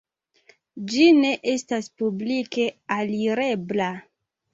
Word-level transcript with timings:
Ĝi 0.93 1.03
ne 1.17 1.33
estas 1.55 1.89
publike 2.03 2.65
alirebla. 2.97 3.91